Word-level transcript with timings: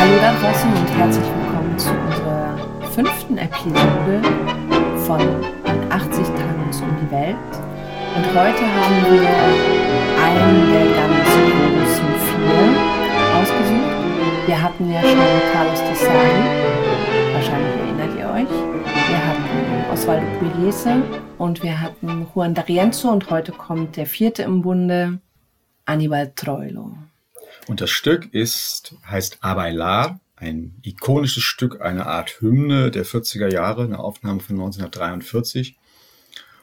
Hallo 0.00 0.16
da 0.18 0.32
draußen 0.32 0.72
und 0.72 0.88
herzlich 0.96 1.26
willkommen 1.26 1.78
zu 1.78 1.90
unserer 1.90 2.56
fünften 2.90 3.36
Episode 3.36 4.22
von 5.04 5.20
80 5.90 6.26
Tangos 6.26 6.80
um 6.80 6.88
die 7.02 7.10
Welt. 7.10 7.36
Und 8.16 8.24
heute 8.28 8.64
haben 8.64 8.96
wir 9.10 9.28
einen 10.24 10.72
der 10.72 10.86
ganz 10.96 11.28
großen 11.28 12.10
vier 12.16 12.64
ausgesucht. 13.42 14.46
Wir 14.46 14.62
hatten 14.62 14.90
ja 14.90 15.02
schon 15.02 15.18
Carlos 15.52 15.80
de 15.80 15.94
Sali, 15.94 17.34
wahrscheinlich 17.34 17.74
erinnert 17.76 18.18
ihr 18.18 18.30
euch. 18.30 18.50
Wir 19.10 19.26
hatten 19.26 19.92
Osvaldo 19.92 20.26
Pugliese 20.38 21.02
und 21.36 21.62
wir 21.62 21.78
hatten 21.78 22.26
Juan 22.34 22.54
D'Arienzo 22.54 23.10
und 23.10 23.28
heute 23.28 23.52
kommt 23.52 23.98
der 23.98 24.06
vierte 24.06 24.44
im 24.44 24.62
Bunde, 24.62 25.18
Aníbal 25.84 26.32
Troilo. 26.34 26.90
Und 27.70 27.80
das 27.80 27.90
Stück 27.90 28.34
ist, 28.34 28.96
heißt 29.06 29.38
A 29.42 29.54
Bailar, 29.54 30.18
ein 30.34 30.74
ikonisches 30.82 31.44
Stück, 31.44 31.80
eine 31.80 32.04
Art 32.04 32.40
Hymne 32.40 32.90
der 32.90 33.06
40er 33.06 33.46
Jahre, 33.48 33.84
eine 33.84 34.00
Aufnahme 34.00 34.40
von 34.40 34.56
1943. 34.56 35.76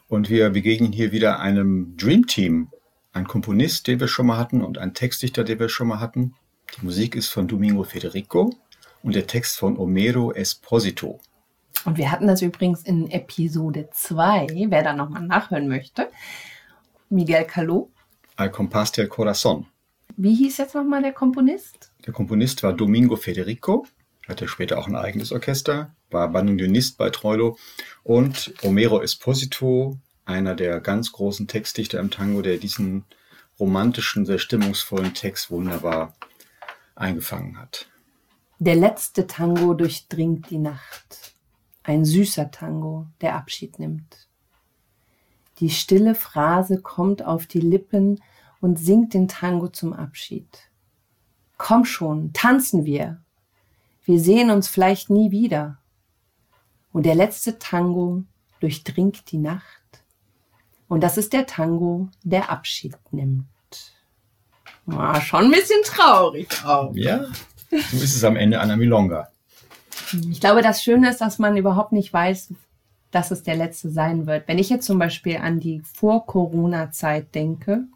Und 0.10 0.30
wir 0.30 0.50
begegnen 0.50 0.92
hier 0.92 1.14
wieder 1.14 1.40
einem 1.40 1.96
Dream 1.96 2.28
Team, 2.28 2.72
ein 3.14 3.26
Komponist, 3.26 3.88
den 3.88 4.02
wir 4.02 4.10
schon 4.10 4.28
mal 4.28 4.36
hatten 4.38 4.62
und 4.62 4.80
ein 4.80 4.94
Textdichter, 4.94 5.46
den 5.46 5.60
wir 5.60 5.70
schon 5.70 5.88
mal 5.88 6.02
hatten. 6.02 6.36
Die 6.76 6.84
Musik 6.84 7.16
ist 7.16 7.30
von 7.30 7.48
Domingo 7.48 7.86
Federico 7.86 8.54
und 9.02 9.16
der 9.16 9.28
Text 9.28 9.60
von 9.60 9.78
Homero 9.78 10.34
Esposito. 10.34 11.22
Und 11.86 11.98
wir 11.98 12.12
hatten 12.12 12.28
das 12.28 12.42
übrigens 12.42 12.84
in 12.84 13.10
Episode 13.10 13.88
2, 13.94 14.66
wer 14.68 14.84
da 14.84 14.92
nochmal 14.92 15.26
nachhören 15.26 15.70
möchte. 15.70 16.10
Miguel 17.08 17.46
Caló. 17.46 17.92
Al 18.36 18.52
compás 18.52 18.92
del 18.92 19.08
corazón. 19.08 19.68
Wie 20.20 20.34
hieß 20.34 20.58
jetzt 20.58 20.74
nochmal 20.74 21.04
der 21.04 21.14
Komponist? 21.14 21.92
Der 22.08 22.12
Komponist 22.12 22.64
war 22.64 22.74
Domingo 22.74 23.18
Federico, 23.18 23.86
hatte 24.28 24.48
später 24.48 24.80
auch 24.80 24.88
ein 24.88 24.96
eigenes 24.96 25.32
Orchester, 25.32 25.96
war 26.10 26.28
Bandonionist 26.30 26.98
bei 26.98 27.12
Troilo 27.12 27.56
und 28.04 28.52
Homero 28.64 29.00
Esposito, 29.00 30.00
einer 30.26 30.56
der 30.56 30.82
ganz 30.82 31.12
großen 31.12 31.48
Textdichter 31.48 32.00
im 32.00 32.09
Tango, 32.09 32.42
der 32.42 32.58
diesen 32.58 33.06
romantischen, 33.59 34.26
sehr 34.26 34.40
stimmungsvollen 34.40 35.14
Text 35.14 35.52
wunderbar 35.52 36.16
eingefangen 36.96 37.59
hat. 37.59 37.88
Der 38.58 38.76
letzte 38.76 39.28
Tango 39.28 39.76
durchdringt 39.76 40.50
die 40.50 40.58
Nacht. 40.58 41.36
Ein 41.84 42.06
süßer 42.06 42.50
Tango, 42.50 43.06
der 43.22 43.36
Abschied 43.36 43.78
nimmt. 43.78 44.28
Die 45.59 45.70
stille 45.70 46.16
Phrase 46.16 46.81
kommt 46.81 47.24
auf 47.24 47.46
die 47.46 47.62
Lippen, 47.62 48.20
und 48.61 48.77
singt 48.80 49.13
den 49.13 49.27
Tango 49.27 49.67
zum 49.69 49.94
Abschied. 49.94 50.69
Komm 51.58 51.86
schon, 51.86 52.33
tanzen 52.33 52.86
wir. 52.86 53.22
Wir 54.05 54.19
sehen 54.19 54.52
uns 54.52 54.67
vielleicht 54.67 55.09
nie 55.09 55.31
wieder. 55.31 55.80
Und 56.91 57.05
der 57.05 57.16
letzte 57.16 57.59
Tango 57.59 58.23
durchdringt 58.59 59.31
die 59.31 59.38
Nacht. 59.38 60.03
Und 60.88 61.02
das 61.02 61.17
ist 61.17 61.33
der 61.33 61.45
Tango, 61.45 62.09
der 62.23 62.50
Abschied 62.50 62.95
nimmt. 63.11 63.45
Ah, 64.88 65.19
schon 65.19 65.45
ein 65.45 65.52
bisschen 65.52 65.83
traurig 65.83 66.47
auch. 66.63 66.95
Ja, 66.95 67.25
so 67.69 67.97
ist 67.97 68.16
es 68.16 68.23
am 68.23 68.38
Ende 68.38 68.61
einer 68.61 68.78
Milonga. 68.78 69.30
Ich 70.30 70.39
glaube, 70.39 70.61
das 70.61 70.81
Schöne 70.81 71.09
ist, 71.09 71.19
dass 71.19 71.39
man 71.39 71.58
überhaupt 71.58 71.91
nicht 71.91 72.13
weiß, 72.13 72.53
dass 73.11 73.31
es 73.31 73.44
der 73.44 73.55
letzte 73.55 73.89
sein 73.89 74.25
wird. 74.25 74.47
Wenn 74.47 74.59
ich 74.59 74.69
jetzt 74.69 74.85
zum 74.85 75.00
Beispiel 75.00 75.38
an 75.38 75.59
die 75.59 75.81
Vor-Corona-Zeit 75.81 77.35
denke, 77.35 77.88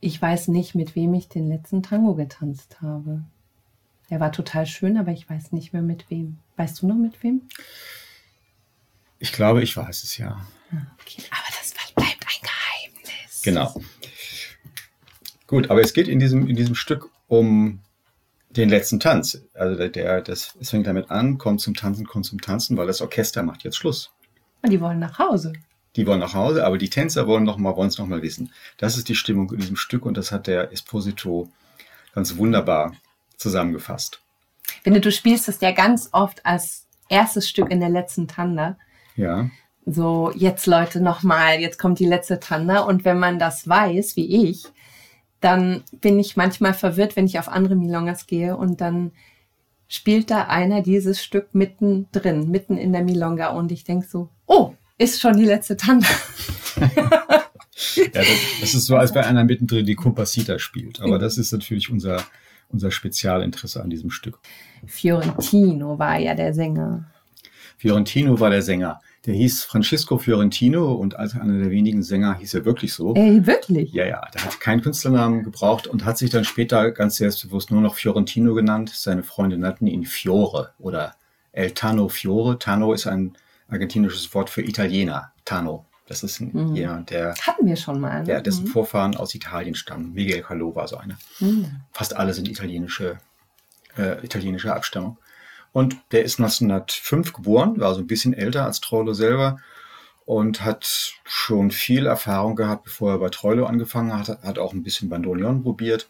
ich 0.00 0.20
weiß 0.20 0.48
nicht, 0.48 0.74
mit 0.74 0.96
wem 0.96 1.14
ich 1.14 1.28
den 1.28 1.48
letzten 1.48 1.82
Tango 1.82 2.14
getanzt 2.14 2.80
habe. 2.80 3.22
Der 4.08 4.18
war 4.18 4.32
total 4.32 4.66
schön, 4.66 4.96
aber 4.96 5.12
ich 5.12 5.28
weiß 5.28 5.52
nicht 5.52 5.72
mehr 5.72 5.82
mit 5.82 6.10
wem. 6.10 6.38
Weißt 6.56 6.82
du 6.82 6.86
noch 6.86 6.96
mit 6.96 7.22
wem? 7.22 7.42
Ich 9.18 9.32
glaube, 9.32 9.62
ich 9.62 9.76
weiß 9.76 10.02
es 10.02 10.16
ja. 10.16 10.44
Ah, 10.72 10.86
okay, 11.00 11.22
aber 11.30 11.46
das 11.58 11.72
bleibt 11.72 11.98
ein 11.98 12.40
Geheimnis. 12.42 13.42
Genau. 13.42 13.80
Gut, 15.46 15.70
aber 15.70 15.80
es 15.80 15.92
geht 15.92 16.08
in 16.08 16.18
diesem, 16.18 16.46
in 16.46 16.56
diesem 16.56 16.74
Stück 16.74 17.10
um 17.28 17.80
den 18.48 18.68
letzten 18.68 18.98
Tanz. 18.98 19.42
Also 19.54 19.76
der, 19.76 19.90
der, 19.90 20.22
das, 20.22 20.56
es 20.60 20.70
fängt 20.70 20.86
damit 20.86 21.10
an, 21.10 21.38
kommt 21.38 21.60
zum 21.60 21.74
Tanzen, 21.74 22.06
kommt 22.06 22.24
zum 22.24 22.40
Tanzen, 22.40 22.76
weil 22.76 22.86
das 22.86 23.00
Orchester 23.00 23.42
macht 23.42 23.62
jetzt 23.62 23.76
Schluss. 23.76 24.10
Und 24.62 24.70
die 24.70 24.80
wollen 24.80 24.98
nach 24.98 25.18
Hause 25.18 25.52
die 25.96 26.06
wollen 26.06 26.20
nach 26.20 26.34
Hause, 26.34 26.64
aber 26.64 26.78
die 26.78 26.90
Tänzer 26.90 27.26
wollen 27.26 27.44
noch 27.44 27.58
mal, 27.58 27.76
wollen 27.76 27.88
es 27.88 27.98
noch 27.98 28.06
mal 28.06 28.22
wissen. 28.22 28.52
Das 28.76 28.96
ist 28.96 29.08
die 29.08 29.16
Stimmung 29.16 29.50
in 29.52 29.58
diesem 29.58 29.76
Stück 29.76 30.06
und 30.06 30.16
das 30.16 30.30
hat 30.32 30.46
der 30.46 30.72
Esposito 30.72 31.50
ganz 32.14 32.36
wunderbar 32.36 32.94
zusammengefasst. 33.36 34.20
Finde, 34.82 35.00
du 35.00 35.10
spielst 35.10 35.48
es 35.48 35.60
ja 35.60 35.72
ganz 35.72 36.10
oft 36.12 36.44
als 36.46 36.86
erstes 37.08 37.48
Stück 37.48 37.70
in 37.70 37.80
der 37.80 37.88
letzten 37.88 38.28
Tanda. 38.28 38.76
Ja. 39.16 39.50
So, 39.84 40.30
jetzt 40.34 40.66
Leute, 40.66 41.00
noch 41.00 41.22
mal, 41.22 41.58
jetzt 41.60 41.78
kommt 41.78 41.98
die 41.98 42.06
letzte 42.06 42.38
Tanda 42.38 42.80
und 42.80 43.04
wenn 43.04 43.18
man 43.18 43.38
das 43.38 43.68
weiß, 43.68 44.16
wie 44.16 44.48
ich, 44.48 44.64
dann 45.40 45.82
bin 46.00 46.18
ich 46.18 46.36
manchmal 46.36 46.74
verwirrt, 46.74 47.16
wenn 47.16 47.26
ich 47.26 47.38
auf 47.38 47.48
andere 47.48 47.74
Milongas 47.74 48.26
gehe 48.26 48.56
und 48.56 48.80
dann 48.80 49.12
spielt 49.88 50.30
da 50.30 50.44
einer 50.44 50.82
dieses 50.82 51.22
Stück 51.22 51.54
mittendrin, 51.54 52.50
mitten 52.50 52.76
in 52.76 52.92
der 52.92 53.02
Milonga 53.02 53.48
und 53.48 53.72
ich 53.72 53.84
denke 53.84 54.06
so, 54.06 54.28
oh, 54.46 54.74
ist 55.00 55.20
schon 55.20 55.36
die 55.36 55.46
letzte 55.46 55.76
Tante. 55.76 56.06
ja, 56.76 58.06
das, 58.12 58.26
das, 58.60 58.74
ist 58.74 58.84
so, 58.84 58.96
als 58.96 59.14
wenn 59.14 59.24
einer 59.24 59.44
mittendrin 59.44 59.86
die 59.86 59.94
Compasita 59.94 60.58
spielt. 60.58 61.00
Aber 61.00 61.18
das 61.18 61.38
ist 61.38 61.52
natürlich 61.52 61.90
unser, 61.90 62.22
unser 62.68 62.90
Spezialinteresse 62.90 63.82
an 63.82 63.88
diesem 63.88 64.10
Stück. 64.10 64.38
Fiorentino 64.86 65.98
war 65.98 66.18
ja 66.18 66.34
der 66.34 66.52
Sänger. 66.52 67.10
Fiorentino 67.78 68.38
war 68.38 68.50
der 68.50 68.60
Sänger. 68.60 69.00
Der 69.24 69.34
hieß 69.34 69.64
Francisco 69.64 70.18
Fiorentino 70.18 70.92
und 70.92 71.16
als 71.16 71.34
einer 71.34 71.58
der 71.58 71.70
wenigen 71.70 72.02
Sänger 72.02 72.36
hieß 72.38 72.54
er 72.54 72.64
wirklich 72.66 72.92
so. 72.92 73.14
Ey, 73.14 73.46
wirklich? 73.46 73.92
Ja, 73.92 74.06
ja. 74.06 74.20
Der 74.34 74.44
hat 74.44 74.60
keinen 74.60 74.82
Künstlernamen 74.82 75.44
gebraucht 75.44 75.86
und 75.86 76.04
hat 76.04 76.18
sich 76.18 76.28
dann 76.28 76.44
später 76.44 76.90
ganz 76.90 77.16
selbstbewusst 77.16 77.70
nur 77.70 77.80
noch 77.80 77.94
Fiorentino 77.94 78.54
genannt. 78.54 78.90
Seine 78.94 79.22
Freunde 79.22 79.56
nannten 79.56 79.86
ihn 79.86 80.04
Fiore 80.04 80.72
oder 80.78 81.14
El 81.52 81.70
Tano 81.70 82.10
Fiore. 82.10 82.58
Tano 82.58 82.92
ist 82.92 83.06
ein 83.06 83.36
argentinisches 83.70 84.32
Wort 84.34 84.50
für 84.50 84.62
Italiener, 84.62 85.32
Tano. 85.44 85.86
Das 86.06 86.24
ist 86.24 86.40
mhm. 86.40 86.74
jemand, 86.74 87.10
der. 87.10 87.34
Hatten 87.46 87.66
wir 87.66 87.76
schon 87.76 88.00
mal. 88.00 88.20
Ne? 88.20 88.24
Der, 88.24 88.40
dessen 88.40 88.64
mhm. 88.64 88.68
Vorfahren 88.68 89.16
aus 89.16 89.34
Italien 89.34 89.76
stammen. 89.76 90.12
Miguel 90.12 90.42
Calò 90.42 90.74
war 90.74 90.88
so 90.88 90.96
einer. 90.96 91.16
Mhm. 91.38 91.82
Fast 91.92 92.16
alle 92.16 92.34
sind 92.34 92.48
italienische, 92.48 93.18
äh, 93.96 94.24
italienische 94.24 94.74
Abstammung. 94.74 95.18
Und 95.72 95.96
der 96.10 96.24
ist 96.24 96.40
1905 96.40 97.32
geboren, 97.32 97.78
war 97.78 97.94
so 97.94 98.00
ein 98.00 98.08
bisschen 98.08 98.34
älter 98.34 98.64
als 98.64 98.80
Troilo 98.80 99.12
selber 99.12 99.60
und 100.24 100.64
hat 100.64 101.12
schon 101.24 101.70
viel 101.70 102.06
Erfahrung 102.06 102.56
gehabt, 102.56 102.84
bevor 102.84 103.12
er 103.12 103.18
bei 103.18 103.28
Troilo 103.28 103.66
angefangen 103.66 104.12
hat. 104.12 104.42
Hat 104.42 104.58
auch 104.58 104.72
ein 104.72 104.82
bisschen 104.82 105.08
Bandoneon 105.08 105.62
probiert 105.62 106.08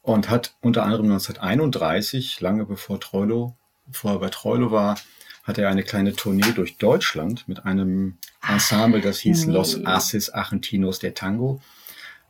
und 0.00 0.30
hat 0.30 0.54
unter 0.62 0.84
anderem 0.84 1.04
1931, 1.04 2.40
lange 2.40 2.64
bevor 2.64 2.98
Troilo, 2.98 3.56
bevor 3.86 4.12
er 4.12 4.18
bei 4.20 4.30
Troilo 4.30 4.70
war, 4.70 4.96
hatte 5.48 5.62
er 5.62 5.70
eine 5.70 5.82
kleine 5.82 6.14
Tournee 6.14 6.52
durch 6.52 6.76
Deutschland 6.76 7.48
mit 7.48 7.64
einem 7.64 8.18
Ensemble, 8.46 9.00
das 9.00 9.18
hieß 9.20 9.46
nee. 9.46 9.54
Los 9.54 9.82
Ases 9.84 10.28
Argentinos 10.30 10.98
der 10.98 11.14
Tango. 11.14 11.60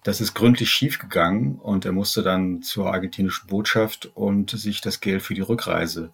Das 0.05 0.21
ist 0.21 0.35
gründlich 0.35 0.71
schiefgegangen 0.71 1.57
und 1.57 1.85
er 1.85 1.91
musste 1.91 2.23
dann 2.23 2.63
zur 2.63 2.93
argentinischen 2.93 3.49
Botschaft 3.49 4.09
und 4.15 4.51
sich 4.51 4.81
das 4.81 5.01
Geld 5.01 5.23
für 5.23 5.35
die 5.35 5.41
Rückreise 5.41 6.11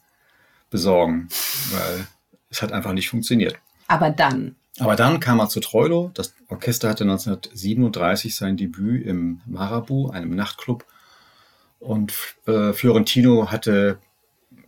besorgen, 0.71 1.29
weil 1.71 2.07
es 2.49 2.63
hat 2.63 2.73
einfach 2.73 2.95
nicht 2.95 3.11
funktioniert. 3.11 3.57
Aber 3.87 4.09
dann. 4.11 4.57
Aber 4.79 4.97
dann 4.97 5.21
kam 5.21 5.41
er 5.41 5.51
zu 5.51 5.61
Troilo. 5.61 6.11
Das 6.15 6.35
Orchester 6.49 6.89
hatte 6.89 7.05
1937 7.05 8.35
sein 8.35 8.57
Debüt 8.57 9.07
im 9.07 9.43
Marabu, 9.45 10.09
einem 10.09 10.35
Nachtclub. 10.35 10.87
Und 11.79 12.15
äh, 12.47 12.73
Fiorentino 12.73 13.51
hatte 13.53 13.99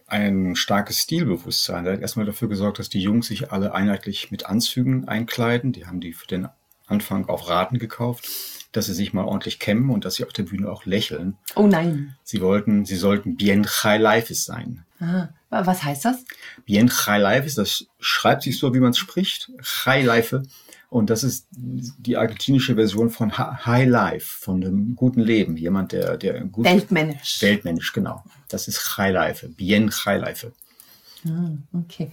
ein 0.07 0.57
starkes 0.57 1.03
Stilbewusstsein. 1.03 1.87
Er 1.87 1.95
hat 1.95 2.01
erstmal 2.01 2.27
dafür 2.27 2.49
gesorgt, 2.49 2.79
dass 2.79 2.89
die 2.89 3.01
Jungs 3.01 3.27
sich 3.27 3.51
alle 3.53 3.75
einheitlich 3.75 4.31
mit 4.31 4.47
Anzügen 4.47 5.09
einkleiden. 5.09 5.73
Die 5.73 5.87
haben 5.87 6.01
die 6.01 6.13
für 6.13 6.27
den 6.27 6.49
Anfang 6.87 7.29
auf 7.29 7.49
Raten 7.49 7.79
gekauft, 7.79 8.29
dass 8.73 8.87
sie 8.87 8.95
sich 8.95 9.13
mal 9.13 9.25
ordentlich 9.25 9.59
kämmen 9.59 9.91
und 9.91 10.05
dass 10.05 10.15
sie 10.15 10.25
auf 10.25 10.33
der 10.33 10.45
Bühne 10.45 10.71
auch 10.71 10.85
lächeln. 10.85 11.37
Oh 11.57 11.67
nein. 11.67 12.17
Sie 12.23 12.41
wollten, 12.41 12.85
sie 12.85 12.97
sollten 12.97 13.37
bien 13.37 13.67
high 13.67 14.01
life 14.01 14.35
sein. 14.35 14.85
Aha. 15.01 15.31
Was 15.51 15.83
heißt 15.83 16.05
das? 16.05 16.25
Bien 16.65 16.91
high 16.91 17.21
life 17.21 17.55
das 17.55 17.87
schreibt 17.99 18.43
sich 18.43 18.59
so, 18.59 18.75
wie 18.75 18.81
man 18.81 18.91
es 18.91 18.99
spricht. 18.99 19.51
High 19.85 20.05
life 20.05 20.43
und 20.89 21.11
das 21.11 21.25
ist 21.25 21.49
die 21.51 22.17
argentinische 22.17 22.77
Version 22.77 23.11
von 23.11 23.37
High 23.37 23.89
Life, 23.89 24.39
von 24.41 24.61
dem 24.61 24.95
guten 24.95 25.21
Leben. 25.21 25.57
Jemand, 25.57 25.93
der, 25.93 26.17
der 26.17 26.45
gut. 26.45 26.65
Weltmännisch. 26.65 27.43
Weltmännisch, 27.43 27.93
genau. 27.93 28.23
Das 28.49 28.69
ist 28.69 28.97
High 28.97 29.13
Life, 29.13 29.49
Bien 29.49 29.91
High 29.91 30.21
Life. 30.21 30.53
Ah, 31.29 31.51
okay. 31.73 32.13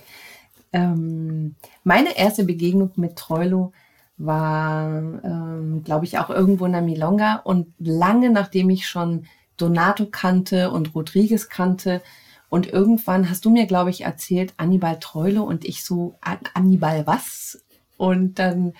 Ähm, 0.72 1.56
meine 1.84 2.18
erste 2.18 2.44
Begegnung 2.46 2.92
mit 2.96 3.16
Troilo 3.16 3.74
war, 4.18 4.88
ähm, 5.24 5.84
glaube 5.84 6.06
ich, 6.06 6.18
auch 6.18 6.32
irgendwo 6.32 6.66
in 6.66 6.72
der 6.72 6.82
Milonga. 6.82 7.42
Und 7.44 7.74
lange 7.78 8.32
nachdem 8.32 8.72
ich 8.72 8.88
schon 8.88 9.26
Donato 9.58 10.08
kannte 10.08 10.72
und 10.72 10.96
Rodriguez 10.96 11.48
kannte. 11.48 12.02
Und 12.50 12.68
irgendwann 12.68 13.30
hast 13.30 13.46
du 13.46 13.52
mir, 13.52 13.68
glaube 13.68 13.92
ich, 13.92 14.02
erzählt, 14.02 14.54
Annibal 14.58 15.00
Treule 15.00 15.44
und 15.44 15.64
ich 15.64 15.84
so, 15.84 16.18
Annibal 16.54 17.06
was? 17.06 17.64
Und 18.04 18.38
dann, 18.38 18.74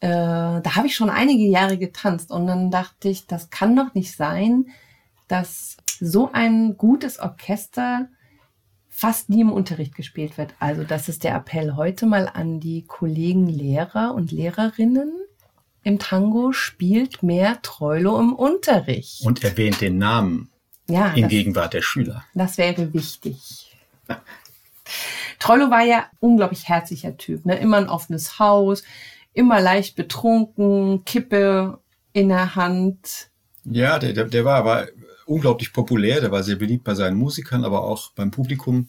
äh, 0.00 0.60
da 0.60 0.76
habe 0.76 0.86
ich 0.86 0.94
schon 0.94 1.08
einige 1.08 1.46
Jahre 1.46 1.78
getanzt 1.78 2.30
und 2.30 2.46
dann 2.46 2.70
dachte 2.70 3.08
ich, 3.08 3.26
das 3.26 3.48
kann 3.48 3.74
doch 3.74 3.94
nicht 3.94 4.14
sein, 4.14 4.66
dass 5.28 5.78
so 5.98 6.30
ein 6.30 6.76
gutes 6.76 7.18
Orchester 7.18 8.06
fast 8.90 9.30
nie 9.30 9.40
im 9.40 9.50
Unterricht 9.50 9.94
gespielt 9.94 10.36
wird. 10.36 10.52
Also 10.58 10.84
das 10.84 11.08
ist 11.08 11.24
der 11.24 11.34
Appell 11.34 11.76
heute 11.76 12.04
mal 12.04 12.28
an 12.28 12.60
die 12.60 12.84
Kollegen 12.84 13.46
Lehrer 13.46 14.14
und 14.14 14.30
Lehrerinnen 14.30 15.10
im 15.82 15.98
Tango, 15.98 16.52
spielt 16.52 17.22
mehr 17.22 17.62
Treulo 17.62 18.20
im 18.20 18.34
Unterricht. 18.34 19.24
Und 19.24 19.42
erwähnt 19.42 19.80
den 19.80 19.96
Namen 19.96 20.50
ja, 20.86 21.14
in 21.14 21.22
das, 21.22 21.30
Gegenwart 21.30 21.72
der 21.72 21.82
Schüler. 21.82 22.26
Das 22.34 22.58
wäre 22.58 22.92
wichtig. 22.92 23.74
Trollo 25.44 25.70
war 25.70 25.84
ja 25.84 26.06
unglaublich 26.20 26.70
herzlicher 26.70 27.18
Typ, 27.18 27.44
ne? 27.44 27.58
immer 27.58 27.76
ein 27.76 27.90
offenes 27.90 28.38
Haus, 28.38 28.82
immer 29.34 29.60
leicht 29.60 29.94
betrunken, 29.94 31.04
Kippe 31.04 31.80
in 32.14 32.30
der 32.30 32.54
Hand. 32.54 33.28
Ja, 33.66 33.98
der, 33.98 34.14
der, 34.14 34.24
der 34.24 34.46
war 34.46 34.56
aber 34.56 34.88
unglaublich 35.26 35.74
populär, 35.74 36.22
der 36.22 36.30
war 36.30 36.42
sehr 36.42 36.56
beliebt 36.56 36.84
bei 36.84 36.94
seinen 36.94 37.18
Musikern, 37.18 37.62
aber 37.62 37.84
auch 37.84 38.12
beim 38.12 38.30
Publikum. 38.30 38.88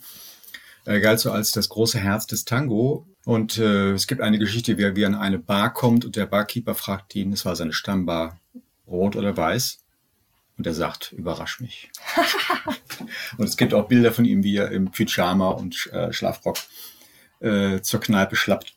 Er 0.85 1.01
galt 1.01 1.19
so 1.19 1.29
als 1.29 1.51
das 1.51 1.67
große 1.67 1.99
Herz 1.99 2.25
des 2.25 2.45
Tango. 2.45 3.05
Und 3.25 3.57
äh, 3.57 3.91
es 3.91 4.07
gibt 4.07 4.21
eine 4.21 4.39
Geschichte, 4.39 4.77
wie 4.77 4.83
er, 4.83 4.95
wie 4.95 5.03
er 5.03 5.07
an 5.07 5.15
eine 5.15 5.39
Bar 5.39 5.73
kommt 5.73 6.05
und 6.05 6.15
der 6.15 6.25
Barkeeper 6.25 6.73
fragt 6.73 7.15
ihn, 7.15 7.33
es 7.33 7.43
war 7.43 7.57
seine 7.57 7.73
Stammbar, 7.73 8.39
rot 8.87 9.17
oder 9.17 9.35
weiß. 9.35 9.79
Und 10.57 10.65
er 10.65 10.73
sagt, 10.73 11.11
überrasch 11.11 11.59
mich. 11.59 11.91
und 13.37 13.45
es 13.45 13.57
gibt 13.57 13.73
auch 13.73 13.87
Bilder 13.87 14.11
von 14.11 14.25
ihm, 14.25 14.43
wie 14.43 14.57
er 14.57 14.71
im 14.71 14.91
Pyjama 14.91 15.49
und 15.49 15.89
äh, 15.93 16.11
Schlafrock 16.11 16.57
äh, 17.39 17.81
zur 17.81 17.99
Kneipe 17.99 18.35
schlappt. 18.35 18.73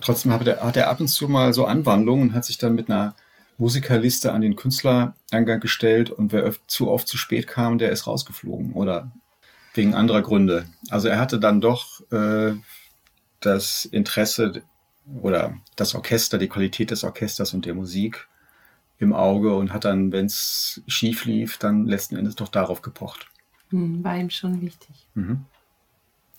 Trotzdem 0.00 0.32
hat 0.32 0.46
er, 0.46 0.62
hat 0.62 0.76
er 0.76 0.88
ab 0.88 1.00
und 1.00 1.08
zu 1.08 1.28
mal 1.28 1.52
so 1.52 1.64
Anwandlungen 1.64 2.28
und 2.28 2.34
hat 2.34 2.44
sich 2.44 2.58
dann 2.58 2.74
mit 2.74 2.88
einer 2.88 3.14
Musikerliste 3.58 4.32
an 4.32 4.40
den 4.40 4.54
Künstlereingang 4.54 5.60
gestellt 5.60 6.10
und 6.10 6.32
wer 6.32 6.54
zu 6.68 6.88
oft 6.90 7.08
zu 7.08 7.16
spät 7.16 7.48
kam, 7.48 7.78
der 7.78 7.90
ist 7.90 8.06
rausgeflogen 8.06 8.72
oder 8.72 9.10
wegen 9.74 9.94
anderer 9.94 10.22
Gründe. 10.22 10.66
Also 10.90 11.08
er 11.08 11.18
hatte 11.18 11.40
dann 11.40 11.60
doch 11.60 12.00
äh, 12.12 12.52
das 13.40 13.84
Interesse 13.84 14.62
oder 15.22 15.56
das 15.76 15.94
Orchester, 15.94 16.38
die 16.38 16.48
Qualität 16.48 16.90
des 16.90 17.02
Orchesters 17.02 17.52
und 17.52 17.66
der 17.66 17.74
Musik 17.74 18.28
im 18.98 19.12
Auge 19.12 19.54
und 19.54 19.72
hat 19.72 19.84
dann, 19.84 20.12
wenn 20.12 20.26
es 20.26 20.82
schief 20.86 21.24
lief, 21.24 21.58
dann 21.58 21.86
letzten 21.86 22.16
Endes 22.16 22.34
doch 22.34 22.48
darauf 22.48 22.82
gepocht. 22.82 23.28
Hm, 23.70 24.02
war 24.02 24.16
ihm 24.16 24.30
schon 24.30 24.60
wichtig. 24.60 25.06
Mhm. 25.14 25.44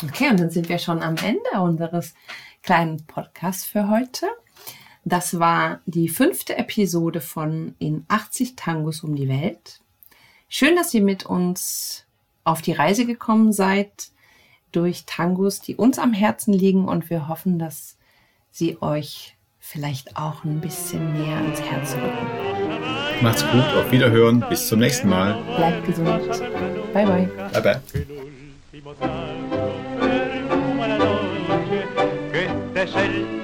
Okay, 0.04 0.30
und 0.30 0.40
dann 0.40 0.50
sind 0.50 0.70
wir 0.70 0.80
schon 0.80 1.02
am 1.02 1.16
Ende 1.18 1.62
unseres 1.62 2.14
kleinen 2.64 3.06
Podcasts 3.06 3.66
für 3.66 3.90
heute. 3.90 4.28
Das 5.06 5.40
war 5.40 5.82
die 5.86 6.10
fünfte 6.10 6.58
Episode 6.58 7.22
von 7.22 7.76
In 7.80 8.06
80 8.08 8.56
Tangos 8.56 9.04
um 9.04 9.16
die 9.16 9.28
Welt. 9.28 9.82
Schön, 10.48 10.76
dass 10.76 10.94
ihr 10.94 11.02
mit 11.02 11.26
uns 11.26 12.06
auf 12.44 12.62
die 12.62 12.74
Reise 12.74 13.06
gekommen 13.06 13.54
seid 13.54 14.12
durch 14.72 15.06
Tangos, 15.06 15.62
die 15.62 15.76
uns 15.76 16.00
am 16.00 16.14
Herzen 16.14 16.54
liegen 16.54 16.88
und 16.88 17.10
wir 17.10 17.28
hoffen, 17.28 17.60
dass 17.60 17.98
sie 18.52 18.82
euch 18.82 19.36
vielleicht 19.60 20.18
auch 20.18 20.44
ein 20.44 20.60
bisschen 20.60 21.14
näher 21.14 21.38
ans 21.38 21.62
Herz 21.62 21.94
rücken. 21.94 23.22
Macht's 23.22 23.44
gut, 23.52 23.64
auf 23.78 23.92
Wiederhören, 23.92 24.44
bis 24.50 24.68
zum 24.68 24.80
nächsten 24.80 25.10
Mal. 25.10 25.38
Bleibt 25.58 25.86
gesund. 25.86 26.28
Bye 26.94 27.06
bye. 27.06 27.30
Bye 27.54 27.62
bye. 27.62 27.82
Que 32.76 33.39